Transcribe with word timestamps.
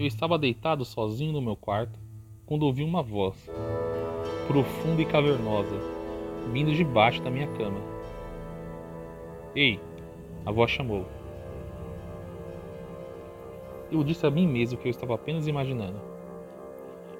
Eu 0.00 0.06
estava 0.06 0.38
deitado 0.38 0.82
sozinho 0.82 1.30
no 1.30 1.42
meu 1.42 1.54
quarto 1.54 1.98
quando 2.46 2.62
ouvi 2.62 2.82
uma 2.82 3.02
voz, 3.02 3.36
profunda 4.46 5.02
e 5.02 5.04
cavernosa, 5.04 5.76
vindo 6.50 6.72
de 6.72 6.82
baixo 6.82 7.20
da 7.20 7.30
minha 7.30 7.46
cama. 7.48 7.78
Ei! 9.54 9.78
A 10.46 10.50
voz 10.50 10.70
chamou. 10.70 11.04
Eu 13.92 14.02
disse 14.02 14.26
a 14.26 14.30
mim 14.30 14.48
mesmo 14.48 14.78
que 14.78 14.88
eu 14.88 14.90
estava 14.90 15.16
apenas 15.16 15.46
imaginando. 15.46 16.00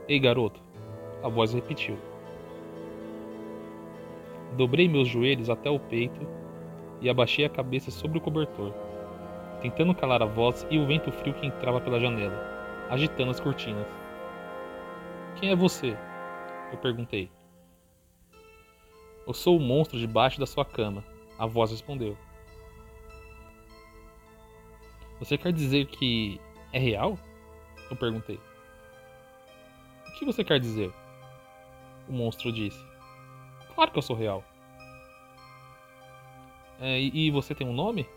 Ei, 0.09 0.19
garoto! 0.19 0.59
A 1.23 1.29
voz 1.29 1.53
repetiu. 1.53 1.99
Dobrei 4.57 4.89
meus 4.89 5.07
joelhos 5.07 5.51
até 5.51 5.69
o 5.69 5.79
peito 5.79 6.27
e 7.03 7.11
abaixei 7.11 7.45
a 7.45 7.51
cabeça 7.51 7.91
sobre 7.91 8.17
o 8.17 8.23
cobertor, 8.23 8.73
tentando 9.61 9.95
calar 9.95 10.23
a 10.23 10.27
voz 10.27 10.67
e 10.71 10.79
o 10.79 10.87
vento 10.87 11.13
frio 11.13 11.35
que 11.35 11.47
entrava 11.47 11.79
pela 11.79 12.01
janela, 12.01 12.59
agitando 12.91 13.31
as 13.31 13.39
cortinas. 13.39 13.87
Quem 15.39 15.51
é 15.51 15.57
você? 15.57 15.97
Eu 16.73 16.79
perguntei. 16.79 17.31
Eu 19.27 19.33
sou 19.33 19.57
o 19.57 19.61
monstro 19.61 19.99
debaixo 19.99 20.41
da 20.41 20.47
sua 20.47 20.65
cama, 20.65 21.05
a 21.39 21.47
voz 21.47 21.71
respondeu. 21.71 22.19
Você 25.21 25.39
quer 25.39 25.53
dizer 25.53 25.87
que 25.87 26.41
é 26.73 26.79
real? 26.79 27.17
Eu 27.91 27.97
perguntei. 27.97 28.41
O 30.09 30.19
que 30.19 30.25
você 30.25 30.43
quer 30.43 30.59
dizer? 30.59 30.93
O 32.09 32.13
monstro 32.13 32.53
disse. 32.53 32.85
Claro 33.75 33.93
que 33.93 33.99
eu 33.99 34.03
sou 34.03 34.17
real. 34.17 34.43
É, 36.81 36.99
e, 36.99 37.27
e 37.27 37.31
você 37.31 37.55
tem 37.55 37.69
um 37.69 37.73
nome? 37.73 38.09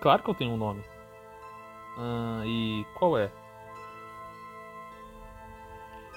Claro 0.00 0.22
que 0.22 0.30
eu 0.30 0.34
tenho 0.34 0.50
um 0.50 0.56
nome. 0.56 0.82
Ah, 1.98 2.42
e 2.44 2.84
qual 2.94 3.18
é? 3.18 3.30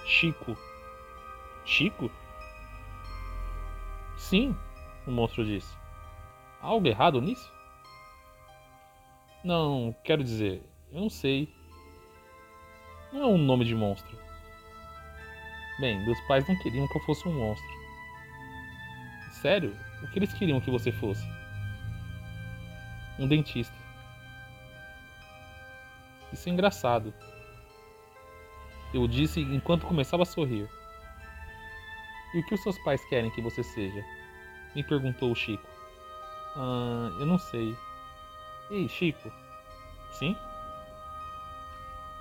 Chico. 0.05 0.57
Chico? 1.65 2.11
Sim, 4.17 4.55
o 5.07 5.11
monstro 5.11 5.45
disse. 5.45 5.77
Algo 6.61 6.87
errado 6.87 7.21
nisso? 7.21 7.49
Não, 9.43 9.95
quero 10.03 10.23
dizer, 10.23 10.61
eu 10.91 10.99
não 10.99 11.09
sei. 11.09 11.47
Não 13.13 13.21
é 13.21 13.25
um 13.27 13.37
nome 13.37 13.63
de 13.63 13.73
monstro. 13.73 14.19
Bem, 15.79 16.03
meus 16.03 16.19
pais 16.27 16.45
não 16.47 16.57
queriam 16.57 16.87
que 16.87 16.97
eu 16.97 17.03
fosse 17.03 17.25
um 17.27 17.33
monstro. 17.33 17.79
Sério? 19.41 19.73
O 20.03 20.07
que 20.11 20.19
eles 20.19 20.33
queriam 20.33 20.59
que 20.59 20.69
você 20.69 20.91
fosse? 20.91 21.25
Um 23.17 23.27
dentista. 23.27 23.75
Isso 26.31 26.47
é 26.49 26.51
engraçado. 26.51 27.13
Eu 28.93 29.07
disse 29.07 29.39
enquanto 29.39 29.85
começava 29.85 30.23
a 30.23 30.25
sorrir. 30.25 30.69
E 32.33 32.39
o 32.39 32.45
que 32.45 32.53
os 32.53 32.61
seus 32.61 32.77
pais 32.79 33.03
querem 33.05 33.31
que 33.31 33.41
você 33.41 33.63
seja? 33.63 34.03
Me 34.75 34.83
perguntou 34.83 35.31
o 35.31 35.35
Chico. 35.35 35.67
Ah, 36.55 37.09
eu 37.19 37.25
não 37.25 37.37
sei. 37.37 37.75
Ei, 38.69 38.87
Chico. 38.87 39.31
Sim? 40.11 40.35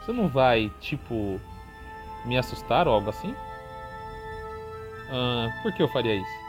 Você 0.01 0.13
não 0.13 0.29
vai, 0.29 0.71
tipo, 0.81 1.41
me 2.25 2.39
assustar 2.39 2.89
ou 2.89 2.95
algo 2.95 3.11
assim? 3.11 3.35
Ah, 5.11 5.49
por 5.63 5.73
que 5.75 5.83
eu 5.83 5.89
faria 5.89 6.15
isso? 6.15 6.49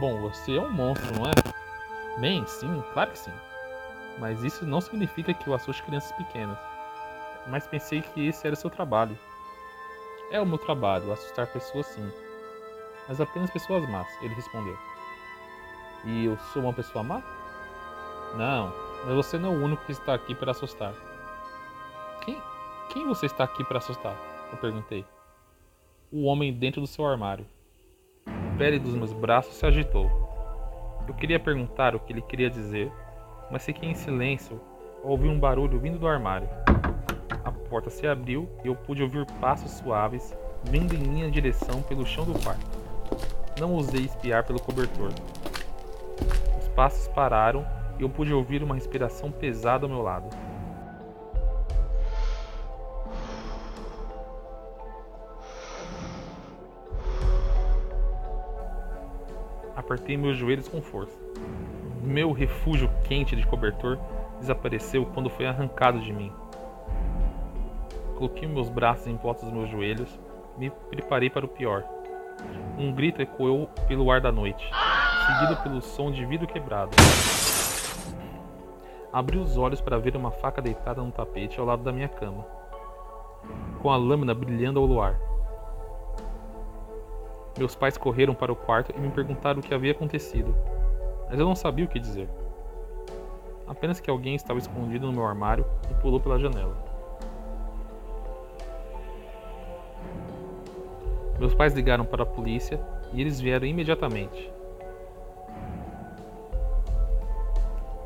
Bom, 0.00 0.20
você 0.20 0.56
é 0.56 0.60
um 0.60 0.70
monstro, 0.70 1.14
não 1.18 1.26
é? 1.26 2.20
Bem, 2.20 2.46
sim, 2.46 2.82
claro 2.92 3.10
que 3.10 3.18
sim. 3.18 3.32
Mas 4.18 4.42
isso 4.44 4.64
não 4.64 4.80
significa 4.80 5.34
que 5.34 5.48
eu 5.48 5.54
assuste 5.54 5.82
crianças 5.82 6.12
pequenas. 6.12 6.58
Mas 7.46 7.66
pensei 7.66 8.00
que 8.00 8.28
esse 8.28 8.46
era 8.46 8.54
o 8.54 8.56
seu 8.58 8.70
trabalho. 8.70 9.18
É 10.30 10.40
o 10.40 10.46
meu 10.46 10.58
trabalho, 10.58 11.12
assustar 11.12 11.46
pessoas 11.48 11.86
sim. 11.86 12.10
Mas 13.08 13.20
apenas 13.20 13.50
pessoas 13.50 13.88
más, 13.88 14.06
ele 14.22 14.34
respondeu. 14.34 14.76
E 16.04 16.24
eu 16.26 16.38
sou 16.52 16.62
uma 16.62 16.72
pessoa 16.72 17.02
má? 17.02 17.22
Não, 18.36 18.72
mas 19.04 19.14
você 19.14 19.38
não 19.38 19.52
é 19.52 19.56
o 19.56 19.64
único 19.64 19.84
que 19.84 19.92
está 19.92 20.14
aqui 20.14 20.34
para 20.34 20.50
assustar. 20.50 20.92
Quem, 22.24 22.40
quem 22.90 23.06
você 23.06 23.26
está 23.26 23.44
aqui 23.44 23.62
para 23.64 23.78
assustar? 23.78 24.16
Eu 24.50 24.58
perguntei. 24.58 25.04
O 26.10 26.24
homem 26.24 26.52
dentro 26.52 26.80
do 26.80 26.86
seu 26.86 27.06
armário. 27.06 27.46
A 28.26 28.56
pele 28.56 28.78
dos 28.78 28.94
meus 28.94 29.12
braços 29.12 29.54
se 29.54 29.66
agitou. 29.66 30.10
Eu 31.06 31.14
queria 31.14 31.38
perguntar 31.38 31.94
o 31.94 32.00
que 32.00 32.12
ele 32.12 32.22
queria 32.22 32.48
dizer, 32.48 32.90
mas 33.50 33.64
fiquei 33.64 33.90
em 33.90 33.94
silêncio 33.94 34.60
ao 35.02 35.10
ouvir 35.10 35.28
um 35.28 35.38
barulho 35.38 35.78
vindo 35.78 35.98
do 35.98 36.08
armário. 36.08 36.48
A 37.44 37.52
porta 37.52 37.90
se 37.90 38.06
abriu 38.06 38.48
e 38.64 38.68
eu 38.68 38.74
pude 38.74 39.02
ouvir 39.02 39.26
passos 39.40 39.70
suaves 39.72 40.34
vindo 40.64 40.94
em 40.94 40.98
minha 40.98 41.30
direção 41.30 41.82
pelo 41.82 42.06
chão 42.06 42.24
do 42.24 42.38
quarto. 42.42 42.66
Não 43.60 43.72
ousei 43.72 44.04
espiar 44.04 44.44
pelo 44.44 44.60
cobertor. 44.60 45.10
Os 46.58 46.68
passos 46.68 47.06
pararam 47.08 47.66
e 47.98 48.02
eu 48.02 48.08
pude 48.08 48.32
ouvir 48.32 48.62
uma 48.62 48.74
respiração 48.74 49.30
pesada 49.30 49.84
ao 49.84 49.90
meu 49.90 50.02
lado. 50.02 50.28
Apertei 59.76 60.16
meus 60.16 60.36
joelhos 60.36 60.66
com 60.66 60.80
força. 60.80 61.16
Meu 62.04 62.32
refúgio 62.32 62.90
quente 63.04 63.34
de 63.34 63.46
cobertor 63.46 63.98
desapareceu 64.38 65.06
quando 65.06 65.30
foi 65.30 65.46
arrancado 65.46 65.98
de 66.00 66.12
mim. 66.12 66.30
Coloquei 68.14 68.46
meus 68.46 68.68
braços 68.68 69.06
em 69.06 69.16
volta 69.16 69.46
dos 69.46 69.54
meus 69.54 69.70
joelhos, 69.70 70.20
me 70.58 70.68
preparei 70.68 71.30
para 71.30 71.46
o 71.46 71.48
pior. 71.48 71.82
Um 72.78 72.92
grito 72.92 73.22
ecoou 73.22 73.68
pelo 73.88 74.10
ar 74.10 74.20
da 74.20 74.30
noite, 74.30 74.70
seguido 75.26 75.62
pelo 75.62 75.80
som 75.80 76.10
de 76.10 76.26
vidro 76.26 76.46
quebrado. 76.46 76.90
Abri 79.10 79.38
os 79.38 79.56
olhos 79.56 79.80
para 79.80 79.98
ver 79.98 80.14
uma 80.14 80.30
faca 80.30 80.60
deitada 80.60 81.02
no 81.02 81.10
tapete 81.10 81.58
ao 81.58 81.64
lado 81.64 81.82
da 81.82 81.90
minha 81.90 82.08
cama, 82.08 82.44
com 83.80 83.90
a 83.90 83.96
lâmina 83.96 84.34
brilhando 84.34 84.78
ao 84.78 84.84
luar. 84.84 85.18
Meus 87.56 87.74
pais 87.74 87.96
correram 87.96 88.34
para 88.34 88.52
o 88.52 88.56
quarto 88.56 88.92
e 88.94 89.00
me 89.00 89.10
perguntaram 89.10 89.60
o 89.60 89.62
que 89.62 89.72
havia 89.72 89.92
acontecido, 89.92 90.54
mas 91.28 91.38
eu 91.38 91.46
não 91.46 91.54
sabia 91.54 91.84
o 91.84 91.88
que 91.88 91.98
dizer. 91.98 92.28
Apenas 93.66 93.98
que 93.98 94.10
alguém 94.10 94.34
estava 94.34 94.58
escondido 94.58 95.06
no 95.06 95.12
meu 95.12 95.26
armário 95.26 95.64
e 95.90 95.94
pulou 95.94 96.20
pela 96.20 96.38
janela. 96.38 96.76
Meus 101.38 101.54
pais 101.54 101.74
ligaram 101.74 102.04
para 102.04 102.22
a 102.22 102.26
polícia 102.26 102.80
e 103.12 103.20
eles 103.20 103.40
vieram 103.40 103.66
imediatamente. 103.66 104.52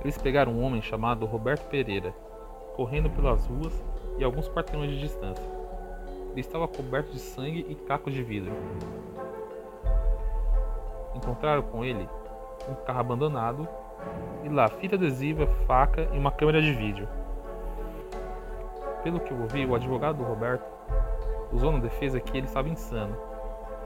Eles 0.00 0.16
pegaram 0.16 0.52
um 0.52 0.62
homem 0.62 0.80
chamado 0.80 1.26
Roberto 1.26 1.68
Pereira, 1.68 2.14
correndo 2.76 3.10
pelas 3.10 3.44
ruas 3.46 3.84
e 4.16 4.24
alguns 4.24 4.48
quarteirões 4.48 4.90
de 4.90 5.00
distância. 5.00 5.44
Ele 6.30 6.40
estava 6.40 6.68
coberto 6.68 7.12
de 7.12 7.18
sangue 7.18 7.66
e 7.68 7.74
cacos 7.74 8.14
de 8.14 8.22
vidro. 8.22 8.52
Encontraram 11.14 11.62
com 11.62 11.84
ele 11.84 12.08
um 12.68 12.74
carro 12.74 13.00
abandonado 13.00 13.68
e 14.44 14.48
lá 14.48 14.68
fita 14.68 14.96
adesiva, 14.96 15.46
faca 15.66 16.08
e 16.12 16.18
uma 16.18 16.30
câmera 16.30 16.60
de 16.60 16.72
vídeo. 16.72 17.08
Pelo 19.02 19.20
que 19.20 19.32
eu 19.32 19.40
ouvi, 19.40 19.64
o 19.64 19.74
advogado 19.74 20.18
do 20.18 20.24
Roberto 20.24 20.64
usou 21.52 21.72
na 21.72 21.78
defesa 21.78 22.20
que 22.20 22.36
ele 22.36 22.46
estava 22.46 22.68
insano. 22.68 23.16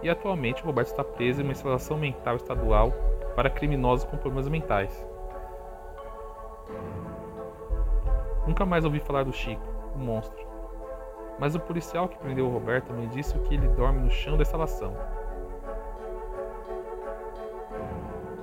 E 0.03 0.11
atualmente 0.11 0.63
o 0.63 0.67
Roberto 0.67 0.89
está 0.89 1.05
preso 1.05 1.41
em 1.41 1.45
uma 1.45 1.53
instalação 1.53 1.97
mental 1.97 2.37
estadual 2.37 2.93
para 3.37 3.49
criminosos 3.49 4.05
com 4.05 4.17
problemas 4.17 4.49
mentais. 4.49 5.09
Nunca 8.47 8.67
mais 8.67 8.85
ouvi 8.85 8.99
falar 8.99 9.25
do 9.25 9.33
Chico, 9.33 9.63
o 9.95 9.99
monstro. 9.99 10.45
Mas 11.39 11.55
o 11.55 11.61
policial 11.61 12.09
que 12.09 12.19
prendeu 12.19 12.47
o 12.47 12.53
Roberto 12.53 12.93
me 12.93 13.07
disse 13.07 13.39
que 13.41 13.55
ele 13.55 13.69
dorme 13.69 14.01
no 14.01 14.11
chão 14.11 14.37
da 14.37 14.43
instalação. 14.43 14.95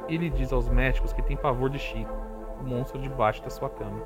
Ele 0.10 0.30
diz 0.30 0.52
aos 0.52 0.68
médicos 0.68 1.14
que 1.14 1.22
tem 1.22 1.38
pavor 1.38 1.70
de 1.70 1.78
Chico, 1.78 2.12
o 2.60 2.64
monstro 2.64 3.00
debaixo 3.00 3.44
da 3.44 3.50
sua 3.50 3.70
cama. 3.70 4.02